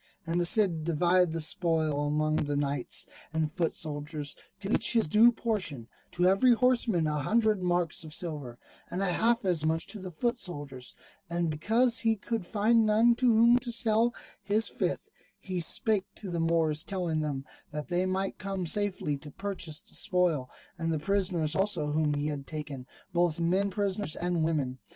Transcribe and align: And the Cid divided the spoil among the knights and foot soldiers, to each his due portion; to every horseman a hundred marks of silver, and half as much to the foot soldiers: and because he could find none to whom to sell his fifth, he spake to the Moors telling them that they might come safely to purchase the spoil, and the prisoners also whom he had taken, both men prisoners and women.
And 0.25 0.41
the 0.41 0.47
Cid 0.47 0.83
divided 0.83 1.31
the 1.31 1.41
spoil 1.41 2.07
among 2.07 2.37
the 2.37 2.57
knights 2.57 3.05
and 3.31 3.51
foot 3.51 3.75
soldiers, 3.75 4.35
to 4.61 4.71
each 4.71 4.93
his 4.93 5.07
due 5.07 5.31
portion; 5.31 5.87
to 6.13 6.25
every 6.25 6.53
horseman 6.55 7.05
a 7.05 7.19
hundred 7.21 7.61
marks 7.61 8.03
of 8.03 8.11
silver, 8.11 8.57
and 8.89 9.03
half 9.03 9.45
as 9.45 9.63
much 9.63 9.85
to 9.89 9.99
the 9.99 10.09
foot 10.09 10.39
soldiers: 10.39 10.95
and 11.29 11.51
because 11.51 11.99
he 11.99 12.15
could 12.15 12.47
find 12.47 12.83
none 12.83 13.13
to 13.17 13.27
whom 13.27 13.59
to 13.59 13.71
sell 13.71 14.11
his 14.41 14.69
fifth, 14.69 15.11
he 15.39 15.59
spake 15.59 16.05
to 16.15 16.31
the 16.31 16.39
Moors 16.39 16.83
telling 16.83 17.19
them 17.19 17.45
that 17.69 17.89
they 17.89 18.07
might 18.07 18.39
come 18.39 18.65
safely 18.65 19.17
to 19.19 19.29
purchase 19.29 19.79
the 19.81 19.93
spoil, 19.93 20.49
and 20.79 20.91
the 20.91 20.97
prisoners 20.97 21.55
also 21.55 21.91
whom 21.91 22.15
he 22.15 22.25
had 22.25 22.47
taken, 22.47 22.87
both 23.13 23.39
men 23.39 23.69
prisoners 23.69 24.15
and 24.15 24.43
women. 24.43 24.79